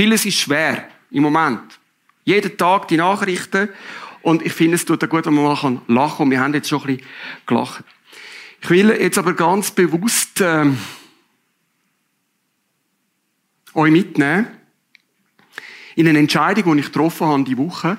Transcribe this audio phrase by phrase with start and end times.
[0.00, 1.78] Vieles ist schwer im Moment.
[2.24, 3.68] Jeden Tag die Nachrichten.
[4.22, 6.24] Und ich finde, es tut gut, wenn man mal lachen kann.
[6.24, 7.06] Und wir haben jetzt schon ein bisschen
[7.44, 7.84] gelacht.
[8.62, 10.78] Ich will jetzt aber ganz bewusst ähm,
[13.74, 14.46] euch mitnehmen
[15.96, 17.98] in eine Entscheidung, die ich getroffen habe die Woche.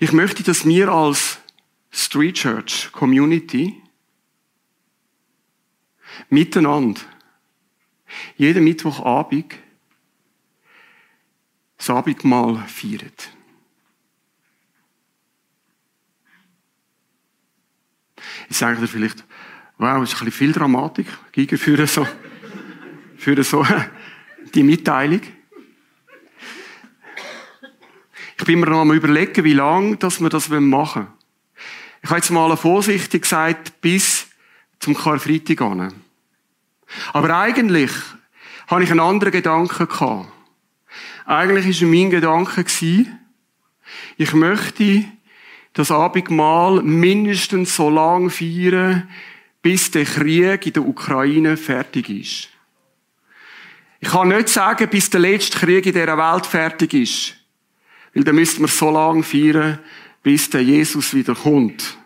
[0.00, 1.38] Ich möchte, dass wir als
[1.92, 3.80] Street Church Community
[6.28, 7.02] miteinander
[8.36, 9.54] jeden Mittwochabend
[11.80, 13.10] das Abendmahl feiern.
[18.50, 19.24] Jetzt sagt ihr vielleicht,
[19.78, 22.06] wow, ist ein bisschen viel Dramatik, gegen für so,
[23.16, 23.66] für so
[24.54, 25.22] die Mitteilung.
[28.36, 31.06] Ich bin mir noch mal überlegen, wie lange dass wir das machen wollen.
[32.02, 34.26] Ich habe jetzt mal vorsichtig gesagt, bis
[34.80, 35.94] zum Karfreitag an.
[37.14, 37.92] Aber eigentlich
[38.66, 40.39] habe ich einen anderen Gedanken gehabt.
[41.30, 42.64] Eigentlich war mein Gedanke,
[44.16, 45.04] ich möchte
[45.74, 49.08] das Abendmahl mindestens so lange feiern,
[49.62, 52.48] bis der Krieg in der Ukraine fertig ist.
[54.00, 57.36] Ich kann nicht sagen, bis der letzte Krieg in dieser Welt fertig ist.
[58.12, 59.78] Weil dann müssten wir so lange feiern,
[60.24, 61.96] bis der Jesus wieder kommt.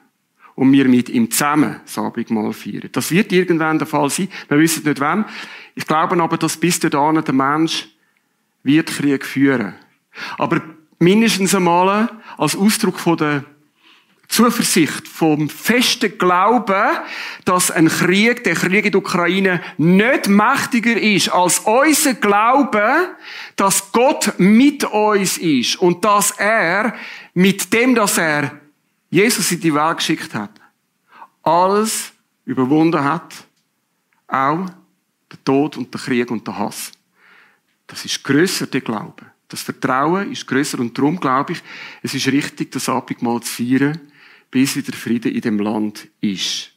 [0.55, 2.91] Und wir mit ihm zusammen das Abendmahl feiern.
[2.93, 4.29] Das wird irgendwann der Fall sein.
[4.49, 5.25] Wir wissen nicht wann.
[5.75, 7.89] Ich glaube aber, dass bis dahin der Mensch
[8.65, 9.75] wird Krieg führen.
[10.39, 10.61] Aber
[10.99, 13.45] mindestens einmal als Ausdruck von der
[14.27, 16.99] Zuversicht, vom festen Glauben,
[17.45, 23.15] dass ein Krieg, der Krieg in der Ukraine, nicht mächtiger ist als unser Glaube,
[23.55, 26.95] dass Gott mit uns ist und dass er
[27.35, 28.61] mit dem, dass er
[29.11, 30.51] Jesus in die Welt geschickt hat,
[31.43, 32.13] alles
[32.45, 33.35] überwunden hat,
[34.27, 34.67] auch
[35.31, 36.91] der Tod und der Krieg und der Hass.
[37.87, 39.27] Das ist grösser, der Glaube.
[39.49, 41.63] Das Vertrauen ist grösser und darum glaube ich,
[42.03, 44.01] es ist richtig, das Abendmahl zu feiern,
[44.51, 46.73] bis wieder Frieden in dem Land ist.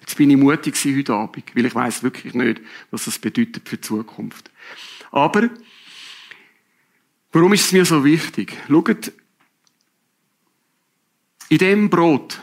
[0.00, 2.60] Jetzt bin ich mutig heute Abend, weil ich weiß wirklich nicht,
[2.90, 4.50] was das bedeutet für die Zukunft.
[5.10, 5.50] Aber,
[7.32, 8.56] warum ist es mir so wichtig?
[8.68, 9.12] Schaut,
[11.48, 12.40] in dem Brot,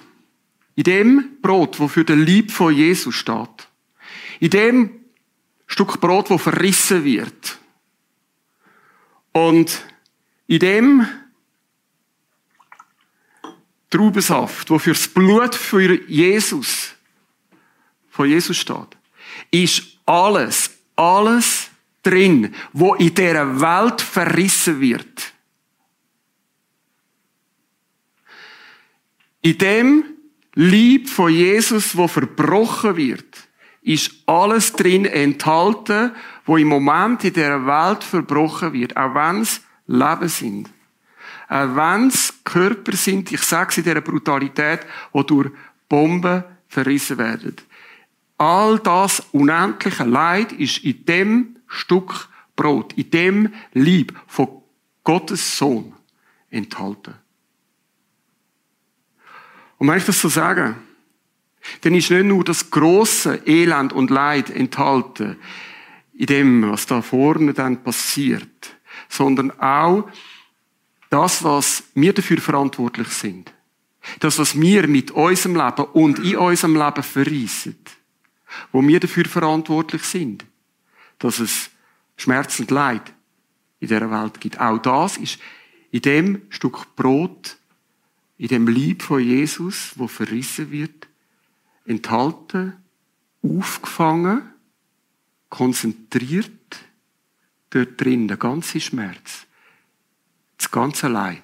[0.75, 3.67] in dem Brot, wo für den Lieb von Jesus steht,
[4.39, 4.91] in dem
[5.65, 7.57] Stück Brot, wo verrissen wird,
[9.37, 9.83] und
[10.47, 11.07] in dem
[13.89, 16.95] Traubensaft, wo fürs Blut für Jesus,
[18.09, 18.97] von Jesus steht,
[19.51, 21.69] ist alles, alles
[22.01, 25.33] drin, wo in dieser Welt verrissen wird.
[29.41, 30.03] In dem
[30.55, 33.47] Lieb von Jesus, wo verbrochen wird,
[33.83, 36.11] ist alles drin enthalten,
[36.47, 40.69] wo im Moment in der Welt verbrochen wird, auch wenn es Leben sind.
[41.49, 44.81] Auch wenn es Körper sind, ich sage es in dieser Brutalität,
[45.13, 45.51] die durch
[45.87, 47.55] Bomben verrissen werden.
[48.37, 54.61] All das unendliche Leid ist in dem Stück Brot, in dem Lieb von
[55.03, 55.93] Gottes Sohn
[56.49, 57.13] enthalten.
[59.77, 60.75] Und wenn ich das so sage,
[61.81, 65.37] dann ist nicht nur das große Elend und Leid enthalten
[66.17, 68.75] in dem, was da vorne dann passiert,
[69.07, 70.09] sondern auch
[71.09, 73.53] das, was wir dafür verantwortlich sind.
[74.19, 77.77] Das, was wir mit unserem Leben und in unserem Leben verreissen.
[78.71, 80.45] Wo wir dafür verantwortlich sind.
[81.19, 81.69] Dass es
[82.15, 83.13] Schmerz und Leid
[83.79, 84.59] in dieser Welt gibt.
[84.59, 85.39] Auch das ist
[85.91, 87.57] in dem Stück Brot,
[88.37, 91.07] in dem Lieb von Jesus, wo verrissen wird,
[91.85, 92.73] enthalten,
[93.43, 94.49] aufgefangen,
[95.49, 96.51] konzentriert
[97.69, 99.45] dort drin, der ganze Schmerz,
[100.57, 101.43] das ganze Leid,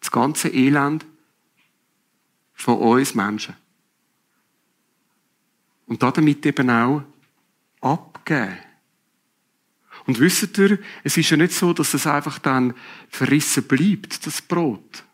[0.00, 1.04] das ganze Elend
[2.54, 3.54] von uns Menschen.
[5.86, 7.02] Und damit eben auch
[7.80, 8.58] abgeben.
[10.06, 12.74] Und wisst ihr, es ist ja nicht so, dass es einfach dann
[13.08, 15.04] verrissen bleibt, das Brot.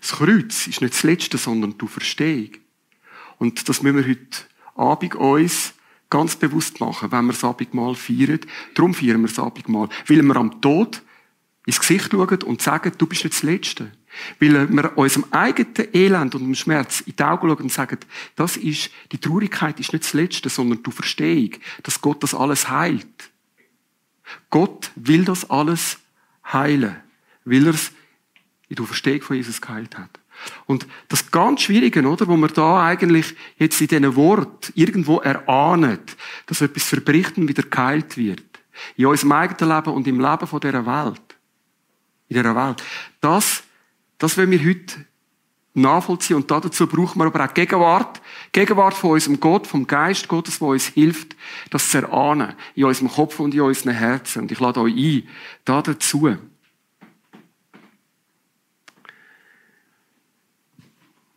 [0.00, 2.50] Das Kreuz ist nicht das Letzte, sondern die Verstehung.
[3.38, 5.74] Und das müssen wir heute Abend uns
[6.12, 8.40] ganz bewusst machen, wenn wir das Abendmahl feiern.
[8.74, 9.88] Darum feiern wir das Abendmahl.
[10.06, 11.00] Weil wir am Tod
[11.64, 13.90] ins Gesicht schauen und sagen, du bist nicht das Letzte.
[14.38, 17.98] Weil wir unserem eigenen Elend und dem Schmerz in die Augen schauen und sagen,
[18.36, 22.68] das ist, die Traurigkeit ist nicht das Letzte, sondern die Verstehung, dass Gott das alles
[22.68, 23.30] heilt.
[24.50, 25.98] Gott will das alles
[26.52, 26.96] heilen,
[27.46, 27.90] weil er es
[28.68, 30.20] in der Verstehung von Jesus geheilt hat.
[30.66, 36.16] Und das ganz Schwierige, oder, wo man da eigentlich jetzt in diesen Wort irgendwo erahnet,
[36.46, 38.42] dass etwas verbricht und wieder geheilt wird,
[38.96, 41.22] In unserem eigenen Leben und im Leben von dieser Welt.
[42.28, 42.82] In dieser Welt.
[43.20, 43.62] Das,
[44.18, 45.06] das wollen wir heute
[45.74, 46.36] nachvollziehen.
[46.36, 48.20] Und dazu brauchen wir aber auch Gegenwart.
[48.52, 51.36] Gegenwart von unserem Gott, vom Geist Gottes, der uns hilft,
[51.70, 52.54] das zu erahnen.
[52.74, 54.42] In unserem Kopf und in unseren Herzen.
[54.42, 55.28] Und ich lade euch ein,
[55.64, 56.36] da dazu.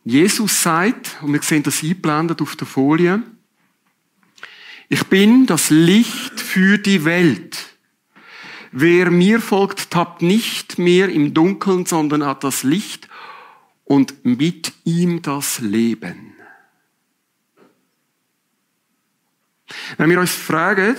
[0.06, 3.24] Jesus sagt, und wir sehen das eingeblendet auf der Folie,
[4.88, 7.76] ich bin das Licht für die Welt.
[8.70, 13.08] Wer mir folgt, tappt nicht mehr im Dunkeln, sondern hat das Licht
[13.82, 16.34] und mit ihm das Leben.
[19.96, 20.94] Wenn wir uns fragen,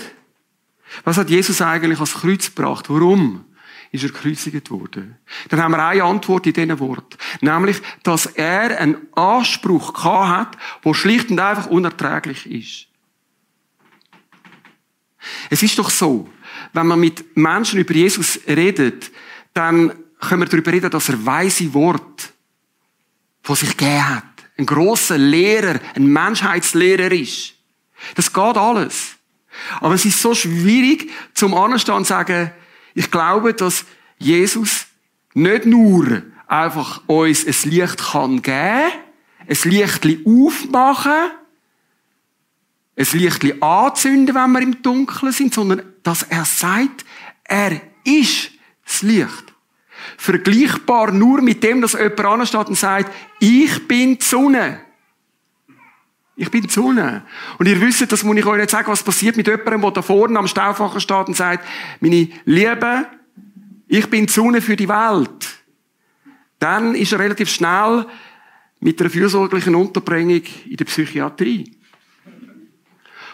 [1.04, 2.90] was hat Jesus eigentlich als Kreuz gebracht?
[2.90, 3.46] Warum
[3.90, 5.16] ist er gekreuzigt worden?
[5.48, 7.16] Dann haben wir eine Antwort in diesem Wort.
[7.40, 12.86] Nämlich, dass er einen Anspruch gehabt hat, der schlicht und einfach unerträglich ist.
[15.50, 16.28] Es ist doch so,
[16.72, 19.10] wenn man mit Menschen über Jesus redet,
[19.54, 22.32] dann können wir darüber reden, dass er weise Wort
[23.42, 24.24] von sich gegeben hat.
[24.56, 27.54] Ein grosser Lehrer, ein Menschheitslehrer ist.
[28.14, 29.16] Das geht alles.
[29.80, 32.52] Aber es ist so schwierig, zum Anstand zu sagen,
[32.98, 33.84] ich glaube, dass
[34.18, 34.88] Jesus
[35.32, 38.90] nicht nur einfach uns ein Licht kann geben,
[39.48, 41.30] ein Licht aufmachen,
[42.96, 47.04] ein Licht anzünden, wenn wir im Dunkeln sind, sondern dass er sagt,
[47.44, 48.50] er ist
[48.84, 49.54] das Licht.
[50.16, 54.80] Vergleichbar nur mit dem, dass jemand ansteht und sagt, ich bin die Sonne.
[56.40, 57.24] Ich bin die Sonne.
[57.58, 60.02] Und ihr wisst, das muss ich euch nicht sagen, was passiert mit jemandem, der da
[60.02, 61.66] vorne am Stauffacher steht und sagt,
[61.98, 63.06] meine Liebe,
[63.88, 65.48] ich bin die Sonne für die Welt.
[66.60, 68.06] Dann ist er relativ schnell
[68.78, 71.76] mit einer fürsorglichen Unterbringung in der Psychiatrie.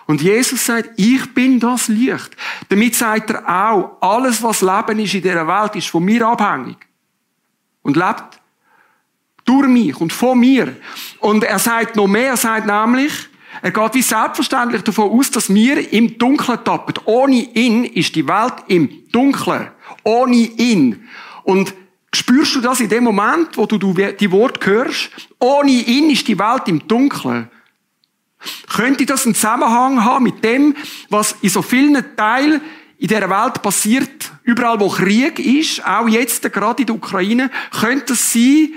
[0.06, 2.34] Und Jesus sagt, ich bin das Licht.
[2.70, 6.78] Damit sagt er auch, alles was Leben ist in dieser Welt, ist von mir abhängig.
[7.82, 8.40] Und lebt
[9.44, 10.76] durch mich und von mir.
[11.20, 13.12] Und er sagt noch mehr, er sagt nämlich,
[13.62, 16.94] er geht wie selbstverständlich davon aus, dass wir im Dunkeln tappen.
[17.04, 19.68] Ohne ihn ist die Welt im Dunkeln.
[20.02, 21.08] Ohne ihn.
[21.44, 21.72] Und
[22.12, 25.10] spürst du das in dem Moment, wo du die Worte hörst?
[25.38, 27.48] Ohne ihn ist die Welt im Dunkeln.
[28.68, 30.76] Könnte das einen Zusammenhang haben mit dem,
[31.08, 32.60] was in so vielen Teilen
[32.98, 38.12] in dieser Welt passiert, überall wo Krieg ist, auch jetzt gerade in der Ukraine, könnte
[38.12, 38.74] es sein,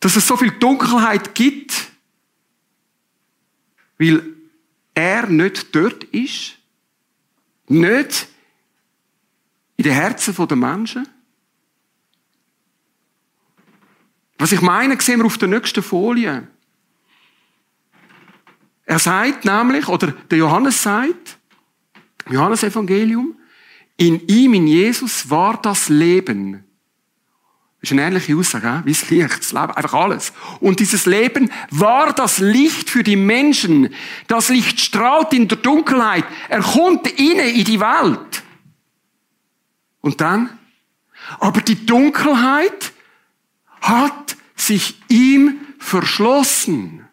[0.00, 1.90] dass es so viel Dunkelheit gibt,
[3.98, 4.22] weil
[4.94, 6.56] er nicht dort ist,
[7.68, 8.28] nicht
[9.76, 11.06] in den Herzen der Menschen.
[14.38, 16.48] Was ich meine, sehen wir auf der nächsten Folie.
[18.86, 21.38] Er sagt nämlich, oder der Johannes sagt,
[22.24, 23.38] im Johannesevangelium,
[23.96, 26.64] in ihm, in Jesus, war das Leben.
[27.80, 30.32] Das ist eine ähnliche Aussage, wie das Licht, das Leben, einfach alles.
[30.60, 33.94] Und dieses Leben war das Licht für die Menschen.
[34.26, 36.24] Das Licht strahlt in der Dunkelheit.
[36.50, 38.42] Er kommt inne in die Welt.
[40.02, 40.58] Und dann?
[41.38, 42.92] Aber die Dunkelheit
[43.80, 47.06] hat sich ihm verschlossen.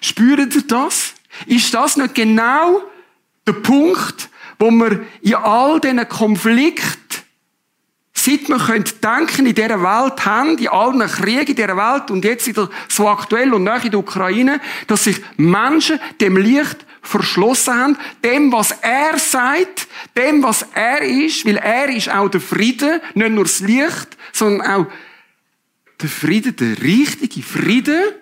[0.00, 1.14] Spürt ihr das?
[1.46, 2.82] Ist das nicht genau
[3.46, 4.28] der Punkt,
[4.58, 7.05] wo wir in all diesen Konflikten,
[8.26, 12.24] seit wir können denken, in dieser Welt haben, in allen Kriegen in dieser Welt und
[12.24, 17.74] jetzt wieder so aktuell und nach in der Ukraine, dass sich Menschen dem Licht verschlossen
[17.74, 23.00] haben, dem, was er sagt, dem, was er ist, weil er ist auch der Friede,
[23.14, 24.86] nicht nur das Licht, sondern auch
[26.02, 28.20] der Friede, der richtige Friede,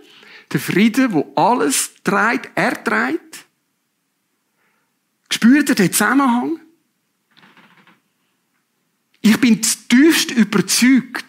[0.52, 3.46] der Friede, wo alles trägt, er trägt.
[5.32, 6.60] Spürt ihr den Zusammenhang?
[9.26, 11.24] Ich bin tiefst überzeugt,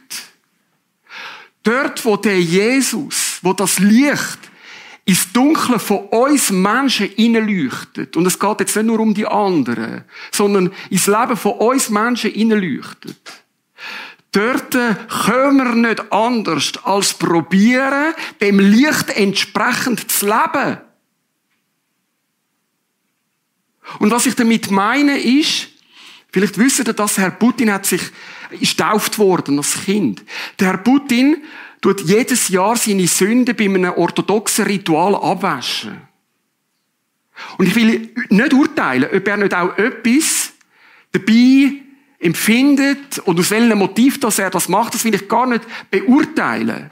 [1.64, 4.40] dort, wo der Jesus, wo das Licht
[5.06, 10.04] ins Dunkle von uns Menschen hineinleuchtet, und es geht jetzt nicht nur um die anderen,
[10.30, 13.46] sondern ins Leben von uns Menschen hineinleuchtet,
[14.34, 20.80] Dort können wir nicht anders als probieren, dem Licht entsprechend zu leben.
[24.00, 25.70] Und was ich damit meine ist,
[26.36, 28.02] vielleicht wissen ihr, dass Herr Putin hat sich,
[28.60, 30.22] ist tauft worden als Kind.
[30.60, 31.38] Der Herr Putin
[31.80, 36.02] tut jedes Jahr seine Sünden bei einem orthodoxen Ritual abwaschen.
[37.58, 40.52] Und ich will nicht urteilen, ob er nicht auch etwas
[41.14, 41.72] dabei
[42.20, 46.92] empfindet und aus welchem Motiv dass er das macht, das will ich gar nicht beurteilen.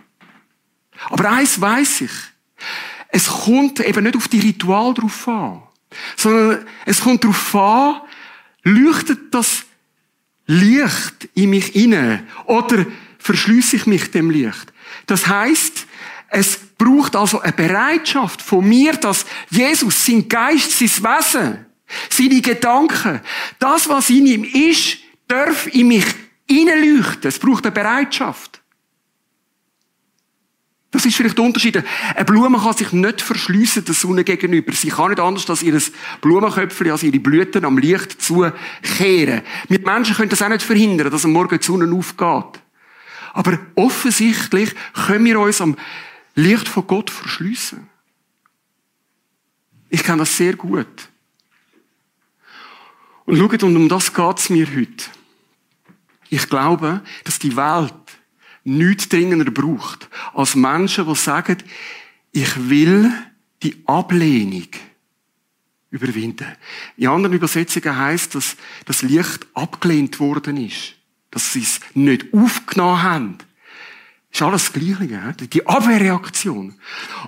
[1.10, 2.12] Aber eins weiß ich.
[3.10, 5.64] Es kommt eben nicht auf die Ritual drauf an.
[6.16, 8.02] Sondern es kommt darauf an,
[8.64, 9.66] leuchtet das
[10.46, 12.86] Licht in mich inne oder
[13.20, 14.74] verschließe ich mich dem Licht?
[15.06, 15.88] Das heißt,
[16.30, 21.66] es braucht also eine Bereitschaft von mir, dass Jesus, sein Geist, sein Wesen,
[22.10, 23.22] seine Gedanken,
[23.60, 26.06] das, was in ihm ist, darf in mich
[26.50, 27.30] hineinleuchten.
[27.30, 28.63] Es braucht eine Bereitschaft.
[30.94, 31.84] Das ist vielleicht der Unterschied.
[32.16, 34.72] Eine Blume kann sich nicht verschliessen der Sonne gegenüber.
[34.74, 35.82] Sie kann nicht anders, als ihr
[36.22, 39.42] Blumenköpfchen, als ihre Blüten am Licht zukehren.
[39.70, 42.62] Mit Menschen können das auch nicht verhindern, dass am Morgen die Sonne aufgeht.
[43.34, 44.76] Aber offensichtlich
[45.08, 45.76] können wir uns am
[46.36, 47.90] Licht von Gott verschliessen.
[49.90, 51.10] Ich kenne das sehr gut.
[53.26, 55.06] Und schaut, und um das geht es mir heute.
[56.30, 57.94] Ich glaube, dass die Welt
[58.64, 61.58] nichts dringender braucht, als Menschen, die sagen,
[62.32, 63.12] ich will
[63.62, 64.68] die Ablehnung
[65.90, 66.48] überwinden.
[66.98, 70.96] In anderen Übersetzungen heißt dass das Licht abgelehnt worden ist.
[71.30, 73.38] Dass sie es nicht aufgenommen haben.
[74.32, 76.74] Ist alles das Gleiche, die Abwehrreaktion.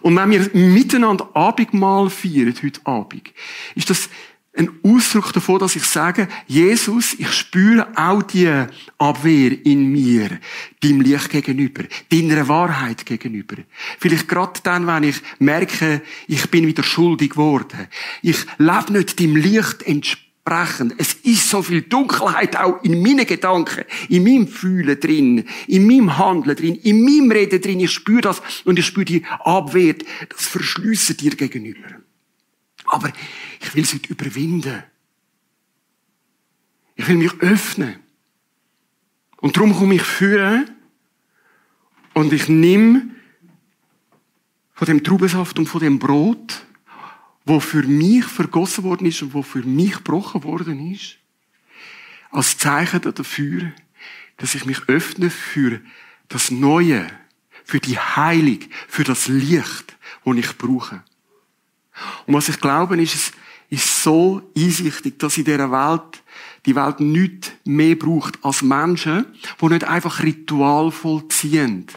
[0.01, 3.31] Und wenn wir miteinander Abendmahl feiern, heute Abend,
[3.75, 4.09] ist das
[4.55, 8.49] ein Ausdruck davon, dass ich sage, Jesus, ich spüre auch die
[8.97, 10.39] Abwehr in mir,
[10.81, 13.57] deinem Licht gegenüber, deiner Wahrheit gegenüber.
[13.99, 17.87] Vielleicht gerade dann, wenn ich merke, ich bin wieder schuldig geworden.
[18.21, 20.95] Ich lebe nicht dem Licht entsprechend.
[20.97, 26.17] Es ist so viel Dunkelheit auch in meinen Gedanken, in meinem Fühlen drin, in meinem
[26.17, 27.81] Handeln drin, in meinem Reden drin.
[27.81, 29.95] Ich spüre das und ich spüre die Abwehr,
[30.29, 32.04] das Verschlüsse dir gegenüber.
[32.85, 33.11] Aber
[33.61, 34.83] ich will sie überwinden.
[36.95, 37.99] Ich will mich öffnen.
[39.37, 40.71] Und darum komme ich führen
[42.13, 43.09] und ich nehme
[44.73, 46.65] von dem Traubensaft und von dem Brot,
[47.45, 51.17] wo für mich vergossen worden ist und wo für mich gebrochen worden ist,
[52.31, 53.71] als Zeichen dafür,
[54.37, 55.79] dass ich mich öffne für
[56.27, 57.07] das Neue,
[57.63, 61.03] für die Heilung, für das Licht, das ich brauche.
[62.25, 63.31] Und was ich glaube, ist, es
[63.69, 66.23] ist so einsichtig, dass in dieser Welt
[66.65, 69.25] die Welt nichts mehr braucht als Menschen,
[69.61, 71.87] die nicht einfach Ritual vollziehen.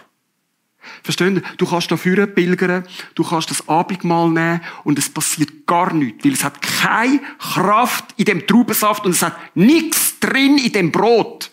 [1.02, 1.56] Verstehen Sie?
[1.56, 6.32] Du kannst dafür pilgern, du kannst das Abendmahl nehmen und es passiert gar nichts, weil
[6.32, 11.50] es hat keine Kraft in dem Traubensaft und es hat nichts drin in dem Brot,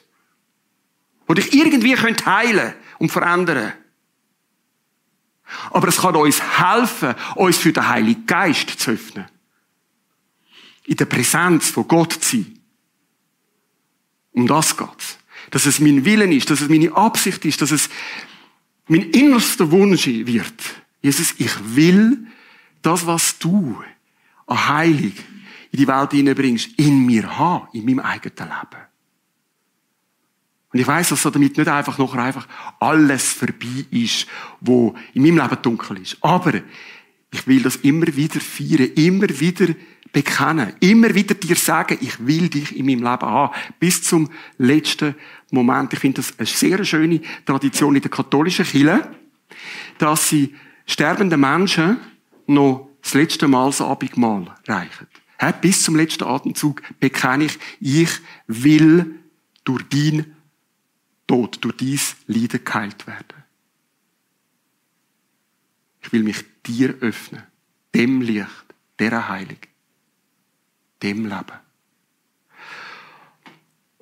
[1.27, 3.73] wo dich irgendwie heilen und verändern
[5.71, 9.25] aber es kann uns helfen, uns für den Heiligen Geist zu öffnen.
[10.85, 12.59] In der Präsenz von Gott zu sein.
[14.31, 15.17] Um das geht's.
[15.51, 17.89] Dass es mein Willen ist, dass es meine Absicht ist, dass es
[18.87, 20.63] mein innerster Wunsch wird.
[21.01, 22.27] Jesus, ich will
[22.81, 23.81] das, was du
[24.47, 25.13] an Heilung
[25.71, 28.83] in die Welt hineinbringst, in mir haben, in meinem eigenen Leben.
[30.75, 32.49] Und ich weiß, dass damit nicht einfach noch einfach
[32.81, 34.27] alles vorbei ist,
[34.59, 36.17] wo in meinem Leben dunkel ist.
[36.19, 36.51] Aber
[37.31, 39.73] ich will das immer wieder feiern, immer wieder
[40.11, 45.15] bekennen, immer wieder dir sagen, ich will dich in meinem Leben haben, bis zum letzten
[45.49, 45.93] Moment.
[45.93, 49.09] Ich finde das eine sehr schöne Tradition in der katholischen Kirche,
[49.97, 50.55] dass sie
[50.85, 52.01] sterbenden Menschen
[52.47, 55.07] noch das letzte Mal das Abendmahl reichen.
[55.61, 58.09] Bis zum letzten Atemzug bekenne ich, ich
[58.47, 59.19] will
[59.63, 60.34] durch dein
[61.27, 63.43] Tod durch dies Leiden geheilt werden.
[66.01, 67.43] Ich will mich dir öffnen,
[67.95, 68.65] dem Licht,
[68.99, 69.57] der Heilung,
[71.01, 71.59] dem Leben.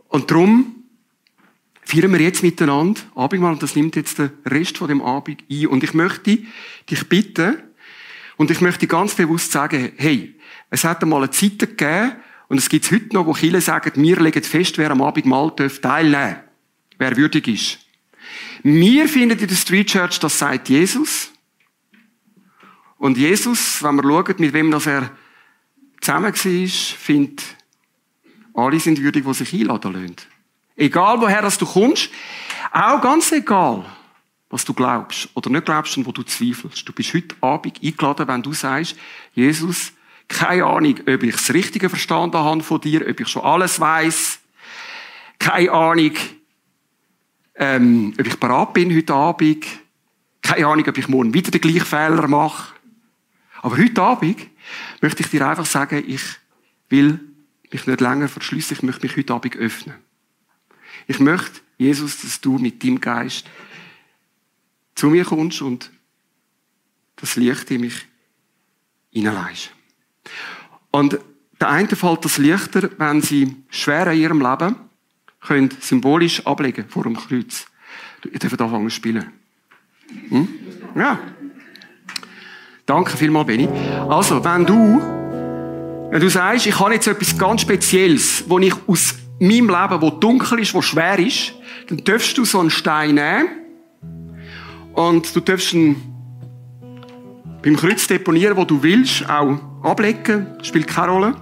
[0.10, 0.84] Und darum
[1.82, 5.68] feiern wir jetzt miteinander Abendmahl und das nimmt jetzt den Rest von dem Abend ein.
[5.68, 6.40] Und ich möchte
[6.90, 7.58] dich bitten,
[8.36, 10.36] und ich möchte ganz bewusst sagen, hey,
[10.70, 12.14] es hat einmal eine Zeit gegeben,
[12.50, 16.36] und es gibt heute noch, wo viele sagen, wir legen fest, wer am Abendmahl teilnehmen
[16.36, 16.44] darf
[16.98, 17.80] wer würdig ist.
[18.64, 21.32] Wir finden in der Street Church, das sagt Jesus.
[22.98, 25.12] Und Jesus, wenn wir schauen, mit wem das er
[26.00, 27.44] zusammen war, findet,
[28.54, 30.16] alle sind würdig, die sich einladen lassen.
[30.76, 32.10] Egal woher du kommst,
[32.72, 33.86] auch ganz egal,
[34.50, 36.88] was du glaubst oder nicht glaubst und wo du zweifelst.
[36.88, 38.96] Du bist heute Abend eingeladen, wenn du sagst,
[39.34, 39.94] Jesus,
[40.28, 44.40] keine Ahnung, ob ich das Richtige verstanden habe von dir, ob ich schon alles weiß,
[45.40, 46.14] keine Ahnung,
[47.56, 49.66] ähm, ob ich parat bin heute Abend.
[50.42, 52.74] Keine Ahnung, ob ich morgen wieder den gleichen Fehler mache.
[53.62, 54.48] Aber heute Abend
[55.02, 56.24] möchte ich dir einfach sagen, ich
[56.90, 57.20] will
[57.72, 59.96] mich nicht länger verschließen, ich möchte mich heute Abend öffnen.
[61.08, 63.46] Ich möchte, Jesus, dass du mit deinem Geist
[64.96, 65.92] zu mir kommst und
[67.16, 68.06] das Licht in mich
[69.12, 69.72] hineinleihst.
[70.92, 71.20] Und
[71.60, 74.76] der eine fällt das leichter, wenn sie schwer in ihrem Leben
[75.46, 77.66] können symbolisch ablegen vor dem Kreuz.
[78.32, 79.32] Ihr dürft anfangen zu spielen.
[80.30, 80.48] Hm?
[80.96, 81.20] Ja.
[82.86, 83.68] Danke vielmals, Benny.
[84.10, 85.02] Also, wenn du,
[86.12, 90.10] wenn du sagst, ich habe jetzt etwas ganz Spezielles, wo ich aus meinem Leben, wo
[90.10, 91.54] dunkel ist, wo schwer ist,
[91.88, 93.50] dann darfst du so einen Stein nehmen
[94.94, 95.96] und du darfst ihn
[97.62, 101.36] beim Kreuz deponieren, wo du willst, auch ablegen, spielt keine Rolle.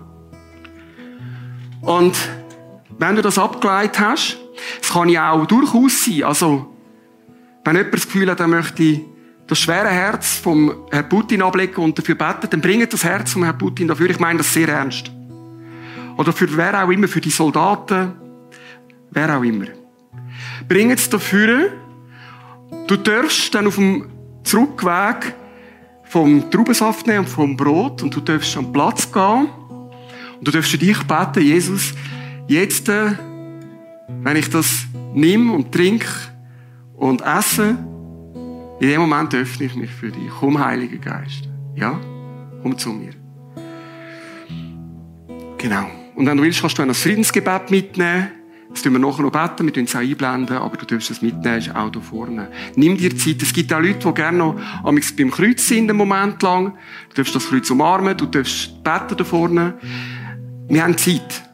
[1.81, 2.15] Und
[3.01, 4.38] wenn du das abgeleitet hast,
[4.79, 6.72] es kann ja auch durchaus sein, also,
[7.65, 9.01] wenn jemand das Gefühl hat, er möchte
[9.48, 13.43] das schwere Herz vom Herrn Putin ablegen und dafür beten, dann bringt das Herz vom
[13.43, 14.10] Herrn Putin dafür.
[14.12, 15.12] Ich meine das sehr ernst.
[16.15, 18.13] Oder für wer auch immer, für die Soldaten,
[19.10, 19.65] wer auch immer.
[20.70, 21.72] Bringt es dafür,
[22.86, 24.10] du darfst dann auf dem
[24.43, 25.34] Zurückweg
[26.03, 29.50] vom Traubensaft nehmen und vom Brot und du darfst am Platz gehen
[30.38, 31.93] und du darfst dich beten, Jesus,
[32.51, 33.13] jetzt, äh,
[34.24, 36.08] wenn ich das nimm und trinke
[36.96, 37.77] und esse,
[38.79, 40.29] in dem Moment öffne ich mich für dich.
[40.39, 41.48] Komm, Heiliger Geist.
[41.75, 42.00] Ja?
[42.62, 43.13] Komm zu mir.
[45.58, 45.89] Genau.
[46.15, 48.29] Und wenn du willst, kannst du ein Friedensgebet mitnehmen.
[48.70, 51.22] Das tun wir nachher noch beten, wir tun es auch einblenden, aber du darfst es
[51.22, 52.50] mitnehmen, ist auch da vorne.
[52.75, 53.41] Nimm dir Zeit.
[53.41, 56.74] Es gibt auch Leute, die gerne noch beim Kreuz sind, einen Moment lang.
[57.10, 59.74] Du darfst das Kreuz umarmen, du darfst beten da vorne.
[60.70, 61.50] Wir haben Zeit.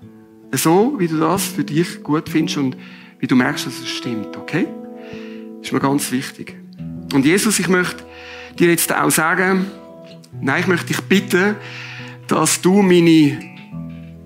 [0.52, 2.78] So, wie du das für dich gut findest und
[3.20, 4.68] wie du merkst, dass es stimmt, okay?
[5.58, 6.56] Das ist mir ganz wichtig.
[7.14, 8.04] Und Jesus, ich möchte
[8.58, 9.66] dir jetzt auch sagen,
[10.42, 11.56] nein, ich möchte dich bitten,
[12.28, 13.40] dass du meine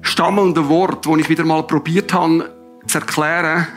[0.01, 2.53] stammelnden Worte, die ich wieder mal probiert habe,
[2.85, 3.67] zu erklären,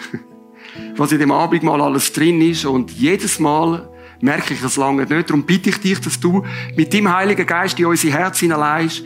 [0.96, 2.66] was in dem Abendmahl alles drin ist.
[2.66, 3.88] Und jedes Mal
[4.20, 5.30] merke ich es lange nicht.
[5.30, 6.44] Darum bitte ich dich, dass du
[6.76, 9.04] mit dem Heiligen Geist in unser Herz hineinleihst,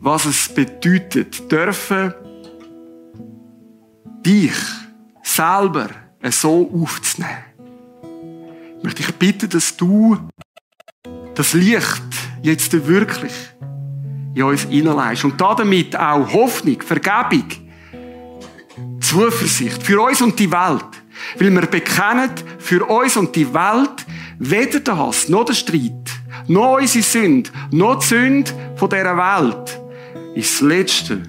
[0.00, 2.14] was es bedeutet, dürfen
[4.24, 4.54] dich
[5.22, 5.88] selber
[6.30, 7.44] so aufzunehmen.
[8.78, 10.16] Ich möchte dich bitten, dass du
[11.34, 12.02] das Licht
[12.42, 13.32] jetzt wirklich
[14.34, 17.44] in uns hineinleihst und damit auch Hoffnung, Vergebung,
[19.00, 20.84] Zuversicht für uns und die Welt.
[21.38, 24.06] Weil wir bekennen, für uns und die Welt
[24.38, 25.92] weder der Hass, noch der Streit,
[26.46, 29.80] noch unsere Sünde, noch die Sünde dieser Welt
[30.34, 31.22] ist das Letzte.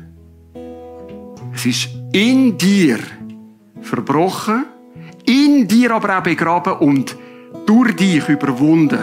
[1.56, 3.00] Es ist in dir
[3.82, 4.66] verbrochen,
[5.26, 7.16] in dir aber auch begraben und
[7.66, 9.00] durch dich überwunden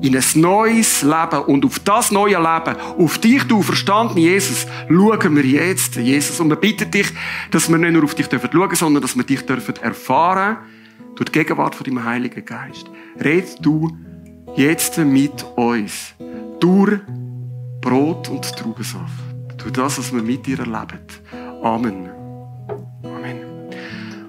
[0.00, 5.36] in ein neues Leben und auf das neue Leben, auf dich, du verstanden Jesus, schauen
[5.36, 6.38] wir jetzt, Jesus.
[6.40, 7.08] Und wir bitten dich,
[7.50, 10.58] dass wir nicht nur auf dich schauen dürfen, sondern dass wir dich dürfen erfahren
[11.16, 12.88] durch die Gegenwart von deinem Heiligen Geist.
[13.20, 13.90] Red du
[14.54, 16.14] jetzt mit uns
[16.60, 17.00] durch
[17.80, 19.24] Brot und Traubensaft.
[19.56, 21.00] Durch das, was wir mit dir erleben.
[21.62, 22.08] Amen.
[23.02, 23.38] Amen.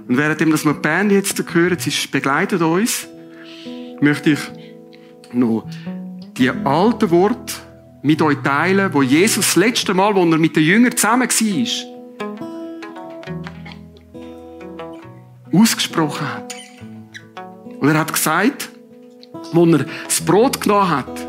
[0.07, 3.07] Und währenddem, dass wir die Band jetzt hören, sie begleitet uns,
[4.01, 4.39] möchte ich
[5.33, 5.67] noch
[6.37, 7.53] die alten Worte
[8.01, 12.01] mit euch teilen, wo Jesus das letzte Mal, wo er mit den Jüngern zusammen war,
[15.61, 16.55] ausgesprochen hat.
[17.79, 18.69] Und er hat gesagt,
[19.53, 21.27] wo er das Brot genommen hat,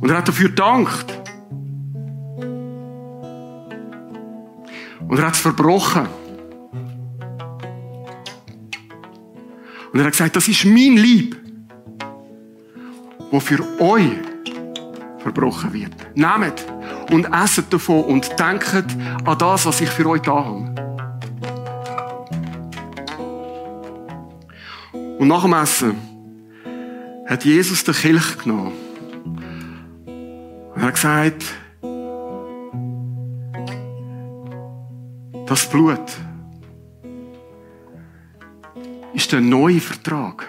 [0.00, 1.19] und er hat dafür gedankt.
[5.10, 6.06] Und er hat es verbrochen.
[9.92, 11.36] Und er hat gesagt, das ist mein Lieb
[13.30, 14.10] wo für euch
[15.18, 15.92] verbrochen wird.
[16.14, 16.66] Nehmt
[17.10, 18.86] und esset davon und denkt
[19.24, 20.74] an das, was ich für euch da habe.
[24.92, 25.94] Und nach dem Essen
[27.26, 28.72] hat Jesus den Kelch genommen.
[30.06, 31.44] Und er hat gesagt,
[35.50, 35.98] das Blut
[39.12, 40.48] ist der neue Vertrag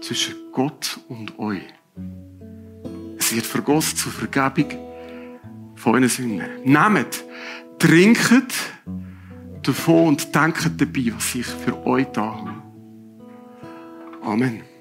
[0.00, 1.62] zwischen Gott und euch.
[3.16, 4.76] Es wird vergossen zur Vergebung
[5.76, 6.48] von euren Sünden.
[6.64, 7.24] Nehmt,
[7.78, 8.52] trinket
[9.62, 12.54] davon und denkt dabei, was ich für euch da habe.
[14.20, 14.73] Amen.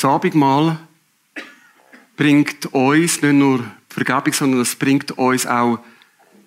[0.00, 0.78] Das Abendmahl
[2.16, 5.78] bringt uns nicht nur die Vergebung, sondern es bringt uns auch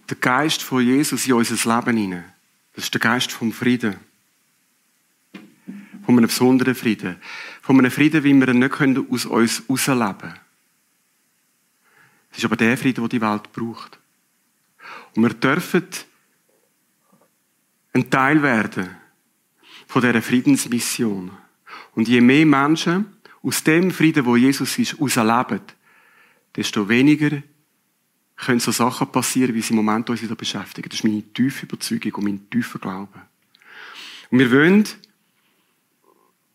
[0.10, 2.34] den Geist von Jesus in unser Leben hinein.
[2.74, 3.98] Das ist der Geist vom Frieden.
[6.04, 7.18] Von einem besonderen Frieden.
[7.62, 10.40] Von einem Frieden, wie wir ihn nicht aus uns herausleben können.
[12.32, 14.00] Es ist aber der Frieden, den die Welt braucht.
[15.16, 15.88] Und wir dürfen
[17.94, 18.90] ein Teil werden
[19.88, 21.32] von dieser Friedensmission.
[21.96, 25.62] Und je mehr Menschen aus dem Frieden, wo Jesus ist, herausleben,
[26.56, 27.44] desto weniger
[28.36, 30.90] können so Sachen passieren, wie sie im Moment uns wieder beschäftigen.
[30.90, 33.22] Das ist meine tiefe Überzeugung und mein tiefer Glaube.
[34.32, 34.86] Und wir wollen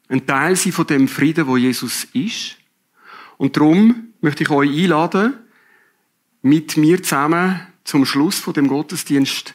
[0.09, 2.57] ein Teil sein von dem Frieden, wo Jesus ist.
[3.37, 5.35] Und darum möchte ich euch einladen,
[6.42, 9.55] mit mir zusammen zum Schluss von dem Gottesdienst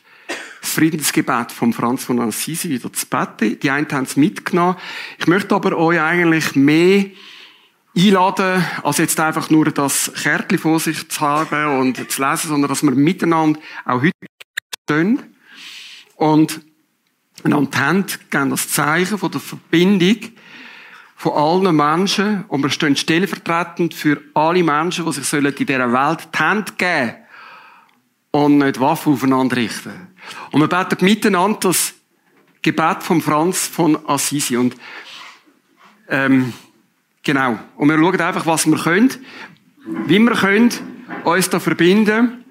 [0.60, 3.60] das Friedensgebet von Franz von Assisi wieder zu beten.
[3.60, 4.76] Die einen haben es mitgenommen.
[5.20, 7.06] Ich möchte aber euch eigentlich mehr
[7.96, 12.70] einladen, als jetzt einfach nur das Kärtchen vor sich zu haben und zu lesen, sondern
[12.70, 14.14] dass wir miteinander auch heute
[14.84, 15.20] stehen
[16.16, 16.62] und
[17.44, 20.18] einander haben, geben das Zeichen von der Verbindung
[21.18, 26.30] von allen Menschen und wir stehen stellvertretend für alle Menschen, die sich in dieser Welt
[26.34, 27.23] die Hand geben
[28.34, 30.14] und nicht Waffen aufeinander richten.
[30.52, 31.94] Und wir beten miteinander das
[32.62, 34.76] Gebet von Franz von Assisi und
[36.10, 36.54] ähm,
[37.24, 37.58] Genau.
[37.78, 39.10] Und wir schauen einfach, was wir können,
[40.08, 40.70] wie wir können,
[41.24, 42.44] uns da verbinden,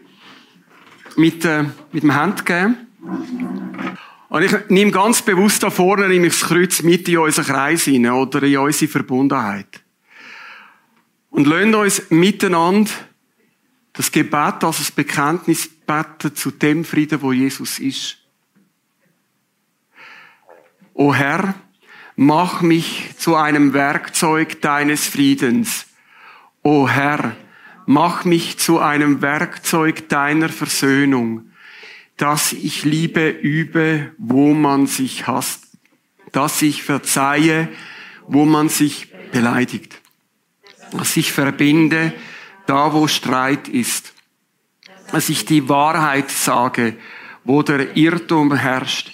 [1.16, 2.86] mit, äh, mit dem Handgeben.
[4.30, 7.84] Und ich nehme ganz bewusst da vorne nehme ich das Kreuz mit in unseren Kreis
[7.84, 9.82] hinein oder in unsere Verbundenheit.
[11.28, 12.90] Und lasst uns miteinander
[13.92, 18.18] das Gebet als ein Bekenntnis beten zu dem Frieden, wo Jesus ist.
[20.94, 21.54] O Herr,
[22.16, 25.86] mach mich zu einem Werkzeug deines Friedens.
[26.62, 27.36] O Herr,
[27.86, 31.50] mach mich zu einem Werkzeug deiner Versöhnung,
[32.16, 35.64] dass ich Liebe übe, wo man sich hasst,
[36.30, 37.68] dass ich verzeihe,
[38.26, 40.00] wo man sich beleidigt,
[40.92, 42.12] dass ich verbinde,
[42.72, 44.14] da wo Streit ist,
[45.10, 46.96] dass ich die Wahrheit sage,
[47.44, 49.12] wo der Irrtum herrscht,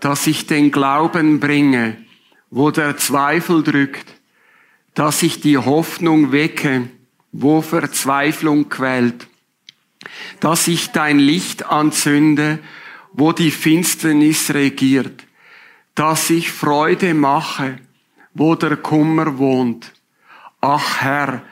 [0.00, 1.98] dass ich den Glauben bringe,
[2.48, 4.06] wo der Zweifel drückt,
[4.94, 6.88] dass ich die Hoffnung wecke,
[7.32, 9.26] wo Verzweiflung quält,
[10.40, 12.60] dass ich dein Licht anzünde,
[13.12, 15.24] wo die Finsternis regiert,
[15.94, 17.78] dass ich Freude mache,
[18.32, 19.92] wo der Kummer wohnt.
[20.62, 21.42] Ach Herr,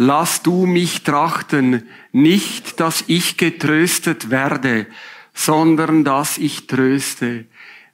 [0.00, 4.86] lass du mich trachten, nicht, dass ich getröstet werde,
[5.34, 7.44] sondern dass ich tröste.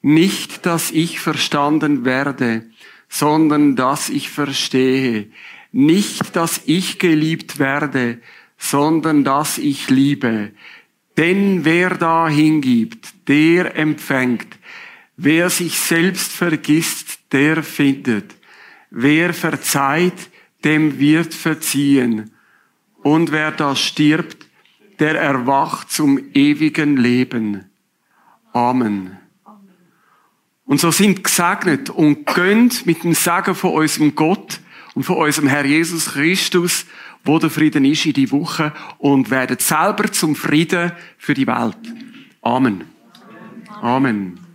[0.02, 2.64] Nicht, dass ich verstanden werde,
[3.08, 5.30] sondern dass ich verstehe.
[5.72, 8.20] Nicht, dass ich geliebt werde,
[8.56, 10.52] sondern dass ich liebe.
[11.16, 14.46] Denn wer da hingibt, der empfängt.
[15.16, 18.36] Wer sich selbst vergisst, der findet.
[18.90, 20.30] Wer verzeiht,
[20.64, 22.30] dem wird verziehen.
[23.02, 24.46] Und wer da stirbt,
[24.98, 27.66] der erwacht zum ewigen Leben.
[28.52, 29.18] Amen.
[30.64, 34.60] Und so sind gesegnet und gönnt mit dem Segen von unserem Gott
[34.94, 36.86] und von unserem Herr Jesus Christus,
[37.22, 41.76] wo der Frieden ist in die Woche und werden selber zum Frieden für die Welt.
[42.42, 42.84] Amen.
[43.82, 44.45] Amen.